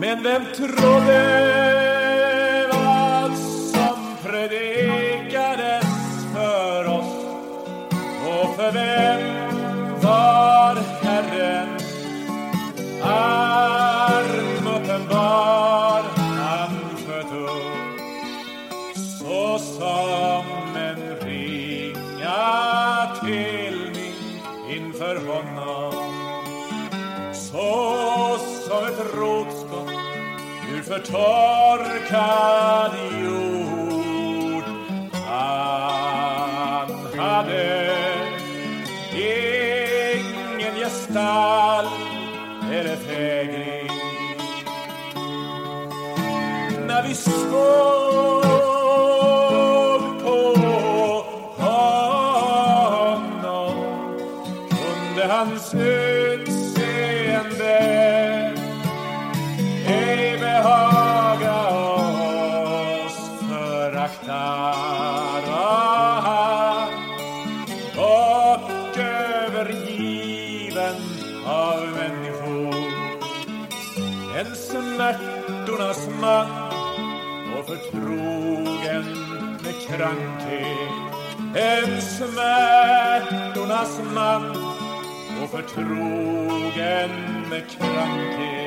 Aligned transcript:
Men 0.00 0.22
vem 0.22 0.44
trodde 0.56 1.22
vad 2.72 3.38
som 3.72 4.16
predikades 4.22 5.86
för 6.34 6.86
oss? 6.86 7.14
Och 8.26 8.56
för 8.56 8.72
vem 8.72 9.20
var 10.02 10.76
Herren 11.02 11.68
arm 13.02 14.66
uppenbar? 14.66 16.02
Han 16.18 16.70
sköt 17.06 17.32
upp 17.32 18.00
så 19.20 19.58
som 19.58 20.76
en 20.76 21.16
ringa 21.20 22.36
telning 23.24 24.14
inför 24.70 25.16
honom. 25.26 25.92
Så 27.32 28.38
som 28.66 28.86
ett 28.86 29.14
rot 29.14 29.55
förtorkad 30.86 32.22
jord. 33.22 34.64
Han 35.28 36.90
hade 37.18 37.96
ingen 39.14 40.74
gestalt 40.74 41.90
eller 42.72 42.96
fägring. 42.96 43.90
När 46.86 47.02
vi 47.08 47.14
såg 47.14 47.50
på 50.22 50.36
honom 51.58 52.16
kunde 54.68 55.24
hans 55.32 55.74
ögon 55.74 56.15
föraktad 64.24 65.52
han 66.22 66.88
och 67.96 68.98
övergiven 68.98 70.96
av 71.46 71.80
människor. 71.80 72.74
En 74.38 74.56
smärtornas 74.56 76.08
man 76.20 76.46
och 77.58 77.66
förtrogen 77.66 79.04
med 79.62 79.74
krankhet 79.88 81.06
en 81.56 82.02
smärtornas 82.02 84.00
man 84.14 84.50
och 85.42 85.50
förtrogen 85.50 87.10
med 87.50 87.70
krankhet 87.70 88.65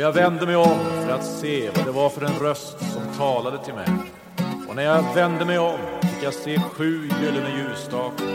Och 0.00 0.04
jag 0.04 0.12
vände 0.12 0.46
mig 0.46 0.56
om 0.56 0.78
för 1.04 1.10
att 1.10 1.24
se 1.24 1.70
vad 1.76 1.84
det 1.84 1.92
var 1.92 2.08
för 2.08 2.24
en 2.24 2.38
röst 2.38 2.78
som 2.78 3.02
talade 3.18 3.64
till 3.64 3.74
mig. 3.74 3.88
Och 4.68 4.76
när 4.76 4.82
jag 4.82 5.14
vände 5.14 5.44
mig 5.44 5.58
om 5.58 5.78
fick 6.02 6.22
jag 6.22 6.34
se 6.34 6.60
sju 6.60 7.08
gyllene 7.22 7.58
ljusstakar. 7.58 8.26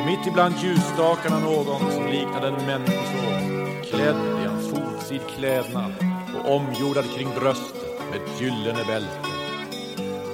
Och 0.00 0.06
mitt 0.06 0.26
ibland 0.26 0.54
ljusstakarna 0.62 1.38
någon 1.38 1.92
som 1.92 2.06
liknade 2.06 2.48
en 2.48 2.66
människoson, 2.66 3.66
klädd 3.84 4.16
i 4.42 4.44
en 4.44 4.62
fotsid 4.62 5.20
klädnad 5.36 5.92
och 6.38 6.54
omgjordad 6.54 7.04
kring 7.16 7.28
bröstet 7.40 8.00
med 8.10 8.22
ett 8.22 8.40
gyllene 8.40 8.84
bälte. 8.86 9.28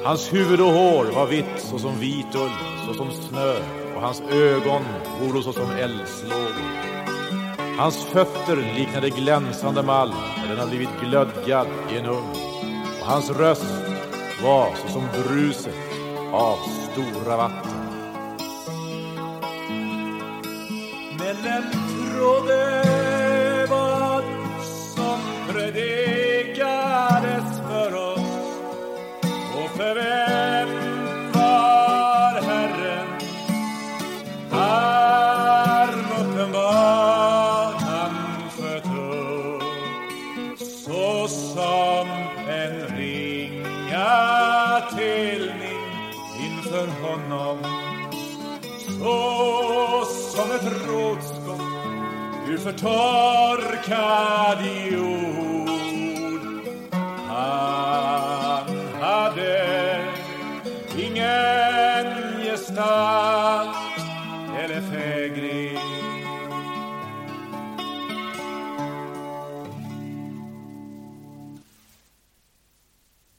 Hans 0.04 0.32
huvud 0.32 0.60
och 0.60 0.72
hår 0.72 1.04
var 1.04 1.26
vitt 1.26 1.58
såsom 1.58 2.00
vit 2.00 2.34
ull, 2.34 2.86
såsom 2.86 3.10
snö, 3.12 3.54
och 3.96 4.02
hans 4.02 4.20
ögon 4.20 4.82
voro 5.20 5.42
såsom 5.42 5.70
eldslågor. 5.70 7.05
Hans 7.78 8.04
fötter 8.04 8.56
liknade 8.76 9.10
glänsande 9.10 9.82
malm 9.82 10.14
när 10.36 10.48
den 10.48 10.58
har 10.58 10.66
blivit 10.66 11.00
glödgad 11.00 11.66
i 11.92 11.98
en 11.98 12.06
ugn. 12.06 12.32
Och 13.00 13.06
hans 13.06 13.30
röst 13.30 13.64
var 14.42 14.74
såsom 14.74 15.04
bruset 15.12 15.74
av 16.32 16.56
stora 16.92 17.36
vatten. 17.36 17.72
Men 21.18 21.36
vem 21.42 21.62
trodde 22.12 22.82
vad 23.70 24.24
som 24.94 25.18
predikades 25.48 27.60
för 27.68 27.94
oss 27.94 28.20
och 29.54 29.70
för 29.76 30.25
till 44.96 45.52
min 45.60 45.76
inför 46.46 46.86
honom 47.02 47.58
så 49.00 50.04
som 50.06 50.50
ett 50.50 50.68
rotskott 50.88 51.60
ur 52.48 52.58
förtorkad 52.58 53.86
jord. 54.92 55.68
Han 57.28 58.66
hade 59.00 60.00
ingen 60.98 62.06
gestalt 62.44 63.76
eller 64.58 64.80
fägring 64.80 65.65